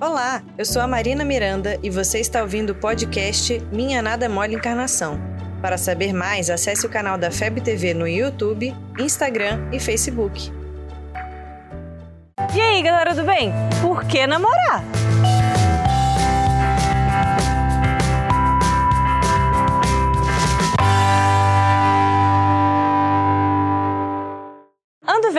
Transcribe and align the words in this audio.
Olá, 0.00 0.42
eu 0.58 0.64
sou 0.64 0.82
a 0.82 0.88
Marina 0.88 1.24
Miranda 1.24 1.78
e 1.80 1.88
você 1.88 2.18
está 2.18 2.42
ouvindo 2.42 2.70
o 2.70 2.74
podcast 2.74 3.60
Minha 3.72 4.02
Nada 4.02 4.28
Mole 4.28 4.56
Encarnação. 4.56 5.20
Para 5.62 5.78
saber 5.78 6.12
mais, 6.12 6.50
acesse 6.50 6.84
o 6.84 6.90
canal 6.90 7.16
da 7.16 7.30
FEB 7.30 7.60
TV 7.60 7.94
no 7.94 8.06
YouTube, 8.06 8.74
Instagram 8.98 9.68
e 9.72 9.78
Facebook. 9.78 10.52
E 12.54 12.60
aí, 12.60 12.82
galera 12.82 13.14
do 13.14 13.22
bem? 13.22 13.52
Por 13.80 14.04
que 14.04 14.26
namorar? 14.26 14.82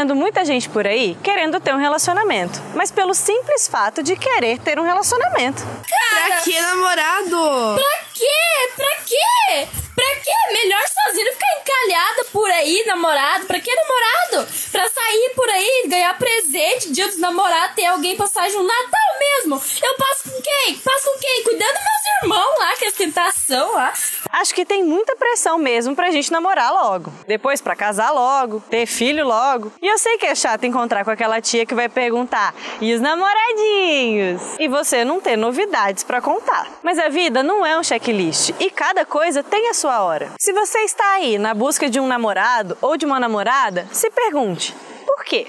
Vendo 0.00 0.16
muita 0.16 0.46
gente 0.46 0.66
por 0.66 0.86
aí 0.86 1.14
querendo 1.22 1.60
ter 1.60 1.74
um 1.74 1.78
relacionamento, 1.78 2.58
mas 2.74 2.90
pelo 2.90 3.12
simples 3.12 3.68
fato 3.68 4.02
de 4.02 4.16
querer 4.16 4.58
ter 4.58 4.78
um 4.78 4.82
relacionamento. 4.82 5.62
Pra 5.62 6.38
que 6.38 6.58
namorado? 6.58 7.74
Pra 7.74 7.98
quê? 8.14 8.70
Pra 8.76 8.96
quê? 9.04 9.68
Pra 9.94 10.16
quê? 10.16 10.32
Melhor 10.52 10.80
sozinho 10.88 11.32
ficar 11.32 11.60
encalhada 11.60 12.24
por 12.32 12.50
aí, 12.50 12.82
namorado. 12.86 13.44
Pra 13.44 13.60
que 13.60 13.74
namorado? 13.74 14.48
Pra 14.72 14.88
sair 14.88 15.32
por 15.36 15.48
aí, 15.50 15.84
ganhar 15.86 16.16
presente, 16.16 16.92
dia 16.92 17.06
dos 17.06 17.18
namorados, 17.18 17.76
ter 17.76 17.84
alguém 17.84 18.16
pra 18.16 18.26
sair 18.26 18.56
um 18.56 18.62
Natal 18.62 19.18
mesmo. 19.18 19.62
Eu 19.82 19.94
passo 19.96 20.30
com 20.30 20.40
quem? 20.40 20.78
Passo 20.78 21.12
com 21.12 21.18
quem? 21.18 21.44
Cuidando 21.44 21.74
meus 21.74 21.99
irmãos 22.22 22.58
lá, 22.58 22.76
que 22.76 22.84
é 22.84 22.90
tentação 22.90 23.72
lá. 23.72 23.92
Acho 24.32 24.54
que 24.54 24.64
tem 24.64 24.84
muita 24.84 25.16
pressão 25.16 25.58
mesmo 25.58 25.94
pra 25.94 26.10
gente 26.10 26.30
namorar 26.30 26.72
logo. 26.72 27.12
Depois 27.26 27.60
pra 27.60 27.74
casar 27.74 28.10
logo, 28.10 28.62
ter 28.70 28.86
filho 28.86 29.26
logo. 29.26 29.72
E 29.80 29.86
eu 29.86 29.98
sei 29.98 30.18
que 30.18 30.26
é 30.26 30.34
chato 30.34 30.64
encontrar 30.64 31.04
com 31.04 31.10
aquela 31.10 31.40
tia 31.40 31.66
que 31.66 31.74
vai 31.74 31.88
perguntar: 31.88 32.54
"E 32.80 32.92
os 32.94 33.00
namoradinhos?" 33.00 34.42
E 34.58 34.68
você 34.68 35.04
não 35.04 35.20
ter 35.20 35.36
novidades 35.36 36.04
pra 36.04 36.20
contar. 36.20 36.68
Mas 36.82 36.98
a 36.98 37.08
vida 37.08 37.42
não 37.42 37.64
é 37.64 37.78
um 37.78 37.82
checklist 37.82 38.50
e 38.60 38.70
cada 38.70 39.04
coisa 39.04 39.42
tem 39.42 39.68
a 39.68 39.74
sua 39.74 40.02
hora. 40.02 40.30
Se 40.38 40.52
você 40.52 40.80
está 40.80 41.14
aí 41.14 41.38
na 41.38 41.54
busca 41.54 41.88
de 41.88 41.98
um 41.98 42.06
namorado 42.06 42.76
ou 42.80 42.96
de 42.96 43.06
uma 43.06 43.18
namorada, 43.18 43.86
se 43.92 44.10
pergunte: 44.10 44.74
por 45.06 45.24
quê? 45.24 45.46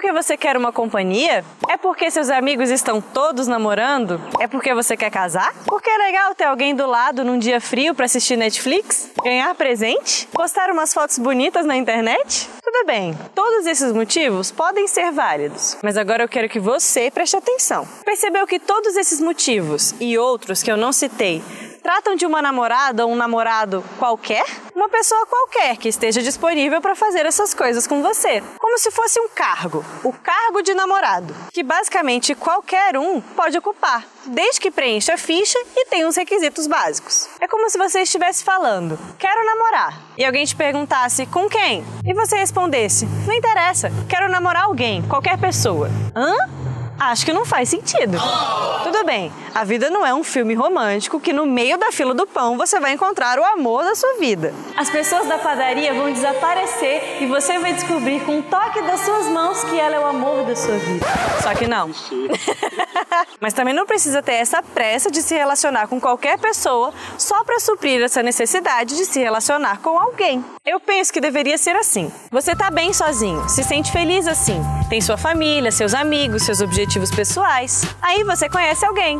Porque 0.00 0.12
você 0.14 0.34
quer 0.34 0.56
uma 0.56 0.72
companhia? 0.72 1.44
É 1.68 1.76
porque 1.76 2.10
seus 2.10 2.30
amigos 2.30 2.70
estão 2.70 3.02
todos 3.02 3.46
namorando? 3.46 4.18
É 4.40 4.48
porque 4.48 4.72
você 4.72 4.96
quer 4.96 5.10
casar? 5.10 5.54
Porque 5.66 5.90
é 5.90 5.98
legal 5.98 6.34
ter 6.34 6.44
alguém 6.44 6.74
do 6.74 6.86
lado 6.86 7.22
num 7.22 7.38
dia 7.38 7.60
frio 7.60 7.94
para 7.94 8.06
assistir 8.06 8.34
Netflix? 8.34 9.10
Ganhar 9.22 9.54
presente? 9.54 10.26
Postar 10.32 10.70
umas 10.70 10.94
fotos 10.94 11.18
bonitas 11.18 11.66
na 11.66 11.76
internet? 11.76 12.48
Tudo 12.62 12.86
bem, 12.86 13.14
todos 13.34 13.66
esses 13.66 13.92
motivos 13.92 14.50
podem 14.50 14.88
ser 14.88 15.12
válidos, 15.12 15.76
mas 15.82 15.98
agora 15.98 16.24
eu 16.24 16.28
quero 16.28 16.48
que 16.48 16.58
você 16.58 17.10
preste 17.10 17.36
atenção. 17.36 17.86
Percebeu 18.02 18.46
que 18.46 18.58
todos 18.58 18.96
esses 18.96 19.20
motivos 19.20 19.94
e 20.00 20.16
outros 20.16 20.62
que 20.62 20.72
eu 20.72 20.78
não 20.78 20.94
citei 20.94 21.42
tratam 21.82 22.14
de 22.14 22.24
uma 22.24 22.40
namorada 22.40 23.04
ou 23.04 23.12
um 23.12 23.16
namorado 23.16 23.84
qualquer? 23.98 24.44
Uma 24.80 24.88
pessoa 24.88 25.26
qualquer 25.26 25.76
que 25.76 25.90
esteja 25.90 26.22
disponível 26.22 26.80
para 26.80 26.94
fazer 26.94 27.26
essas 27.26 27.52
coisas 27.52 27.86
com 27.86 28.00
você. 28.00 28.42
Como 28.58 28.78
se 28.78 28.90
fosse 28.90 29.20
um 29.20 29.28
cargo, 29.28 29.84
o 30.02 30.10
cargo 30.10 30.62
de 30.62 30.72
namorado, 30.72 31.36
que 31.52 31.62
basicamente 31.62 32.34
qualquer 32.34 32.96
um 32.96 33.20
pode 33.20 33.58
ocupar, 33.58 34.06
desde 34.24 34.58
que 34.58 34.70
preencha 34.70 35.12
a 35.12 35.18
ficha 35.18 35.58
e 35.76 35.84
tenha 35.84 36.08
os 36.08 36.16
requisitos 36.16 36.66
básicos. 36.66 37.28
É 37.38 37.46
como 37.46 37.68
se 37.68 37.76
você 37.76 38.00
estivesse 38.00 38.42
falando: 38.42 38.98
"Quero 39.18 39.44
namorar". 39.44 40.00
E 40.16 40.24
alguém 40.24 40.46
te 40.46 40.56
perguntasse: 40.56 41.26
"Com 41.26 41.46
quem?" 41.46 41.84
E 42.02 42.14
você 42.14 42.38
respondesse: 42.38 43.04
"Não 43.26 43.34
interessa, 43.34 43.92
quero 44.08 44.30
namorar 44.30 44.64
alguém, 44.64 45.02
qualquer 45.02 45.38
pessoa". 45.38 45.90
Hã? 46.16 46.59
Acho 47.00 47.24
que 47.24 47.32
não 47.32 47.46
faz 47.46 47.70
sentido. 47.70 48.18
Tudo 48.84 49.04
bem, 49.06 49.32
a 49.54 49.64
vida 49.64 49.88
não 49.88 50.06
é 50.06 50.12
um 50.12 50.22
filme 50.22 50.52
romântico 50.52 51.18
que 51.18 51.32
no 51.32 51.46
meio 51.46 51.78
da 51.78 51.90
fila 51.90 52.12
do 52.12 52.26
pão 52.26 52.58
você 52.58 52.78
vai 52.78 52.92
encontrar 52.92 53.38
o 53.38 53.44
amor 53.44 53.82
da 53.82 53.94
sua 53.94 54.18
vida. 54.18 54.52
As 54.76 54.90
pessoas 54.90 55.26
da 55.26 55.38
padaria 55.38 55.94
vão 55.94 56.12
desaparecer 56.12 57.22
e 57.22 57.26
você 57.26 57.58
vai 57.58 57.72
descobrir 57.72 58.20
com 58.26 58.36
um 58.36 58.42
toque 58.42 58.82
das 58.82 59.00
suas 59.00 59.26
mãos 59.28 59.64
que 59.64 59.80
ela 59.80 59.96
é 59.96 59.98
o 59.98 60.06
amor 60.06 60.44
da 60.44 60.54
sua 60.54 60.76
vida. 60.76 61.06
Só 61.42 61.54
que 61.54 61.66
não. 61.66 61.90
Mas 63.40 63.52
também 63.52 63.74
não 63.74 63.86
precisa 63.86 64.22
ter 64.22 64.34
essa 64.34 64.62
pressa 64.62 65.10
de 65.10 65.22
se 65.22 65.34
relacionar 65.34 65.88
com 65.88 66.00
qualquer 66.00 66.38
pessoa 66.38 66.92
só 67.18 67.44
para 67.44 67.60
suprir 67.60 68.02
essa 68.02 68.22
necessidade 68.22 68.96
de 68.96 69.04
se 69.04 69.20
relacionar 69.20 69.80
com 69.80 69.98
alguém. 69.98 70.44
Eu 70.64 70.80
penso 70.80 71.12
que 71.12 71.20
deveria 71.20 71.58
ser 71.58 71.76
assim. 71.76 72.10
Você 72.30 72.54
tá 72.54 72.70
bem 72.70 72.92
sozinho, 72.92 73.48
se 73.48 73.62
sente 73.62 73.92
feliz 73.92 74.26
assim, 74.26 74.60
tem 74.88 75.00
sua 75.00 75.16
família, 75.16 75.70
seus 75.70 75.94
amigos, 75.94 76.42
seus 76.42 76.60
objetivos 76.60 77.10
pessoais. 77.10 77.82
Aí 78.02 78.24
você 78.24 78.48
conhece 78.48 78.84
alguém. 78.84 79.18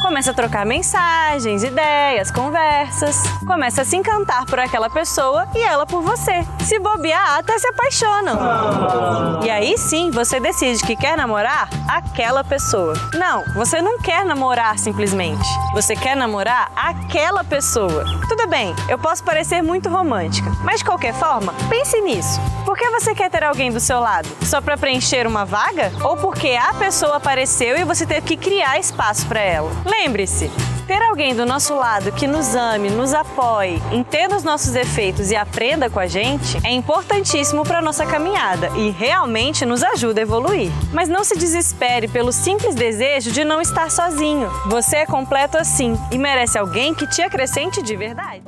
Começa 0.00 0.30
a 0.30 0.34
trocar 0.34 0.64
mensagens, 0.64 1.62
ideias, 1.62 2.30
conversas. 2.30 3.22
Começa 3.46 3.82
a 3.82 3.84
se 3.84 3.96
encantar 3.96 4.46
por 4.46 4.58
aquela 4.58 4.88
pessoa 4.88 5.46
e 5.54 5.62
ela 5.62 5.84
por 5.84 6.02
você. 6.02 6.44
Se 6.64 6.78
bobear, 6.78 7.38
até 7.38 7.58
se 7.58 7.68
apaixonam. 7.68 9.40
E 9.44 9.50
aí 9.50 9.76
sim 9.76 10.10
você 10.10 10.40
decide 10.40 10.82
que 10.82 10.96
quer 10.96 11.16
namorar 11.16 11.68
aquela 11.86 12.42
pessoa. 12.42 12.94
Não, 13.14 13.44
você 13.54 13.82
não 13.82 13.98
quer 13.98 14.24
namorar 14.24 14.78
simplesmente. 14.78 15.46
Você 15.74 15.94
quer 15.94 16.16
namorar 16.16 16.72
aquela 16.74 17.44
pessoa. 17.44 18.04
Tudo 18.26 18.48
bem, 18.48 18.74
eu 18.88 18.98
posso 18.98 19.22
parecer 19.22 19.60
muito 19.62 19.90
romântica, 19.90 20.50
mas 20.64 20.78
de 20.78 20.84
qualquer 20.86 21.12
forma, 21.12 21.52
pense 21.68 22.00
nisso. 22.00 22.40
Por 22.64 22.76
que 22.76 22.88
você 22.90 23.14
quer 23.14 23.30
ter 23.30 23.44
alguém 23.44 23.70
do 23.70 23.80
seu 23.80 24.00
lado? 24.00 24.28
Só 24.42 24.60
para 24.60 24.76
preencher 24.76 25.26
uma 25.26 25.44
vaga? 25.44 25.92
Ou 26.02 26.16
porque 26.16 26.50
a 26.50 26.72
pessoa 26.74 27.16
apareceu 27.16 27.76
e 27.76 27.84
você 27.84 28.06
teve 28.06 28.22
que 28.22 28.36
criar 28.36 28.78
espaço 28.78 29.26
para 29.26 29.40
ela? 29.40 29.70
Lembre-se, 30.02 30.50
ter 30.86 31.02
alguém 31.02 31.34
do 31.34 31.44
nosso 31.44 31.74
lado 31.74 32.10
que 32.10 32.26
nos 32.26 32.54
ame, 32.54 32.88
nos 32.88 33.12
apoie, 33.12 33.78
entenda 33.92 34.34
os 34.34 34.42
nossos 34.42 34.70
defeitos 34.72 35.30
e 35.30 35.36
aprenda 35.36 35.90
com 35.90 36.00
a 36.00 36.06
gente 36.06 36.56
é 36.64 36.70
importantíssimo 36.70 37.64
para 37.64 37.82
nossa 37.82 38.06
caminhada 38.06 38.70
e 38.78 38.88
realmente 38.88 39.66
nos 39.66 39.82
ajuda 39.82 40.20
a 40.20 40.22
evoluir. 40.22 40.72
Mas 40.90 41.10
não 41.10 41.22
se 41.22 41.36
desespere 41.36 42.08
pelo 42.08 42.32
simples 42.32 42.74
desejo 42.74 43.30
de 43.30 43.44
não 43.44 43.60
estar 43.60 43.90
sozinho. 43.90 44.48
Você 44.68 44.96
é 44.96 45.06
completo 45.06 45.58
assim 45.58 45.92
e 46.10 46.16
merece 46.16 46.56
alguém 46.56 46.94
que 46.94 47.06
te 47.06 47.20
acrescente 47.20 47.82
de 47.82 47.94
verdade. 47.94 48.42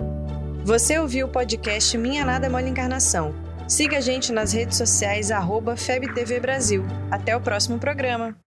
Você 0.64 0.98
ouviu 0.98 1.26
o 1.26 1.30
podcast 1.30 1.98
Minha 1.98 2.24
Nada 2.24 2.48
Mole 2.48 2.70
Encarnação. 2.70 3.34
Siga 3.68 3.98
a 3.98 4.00
gente 4.00 4.32
nas 4.32 4.54
redes 4.54 4.78
sociais, 4.78 5.30
arroba 5.30 5.76
FebTV 5.76 6.40
Brasil. 6.40 6.82
Até 7.10 7.36
o 7.36 7.40
próximo 7.42 7.78
programa. 7.78 8.42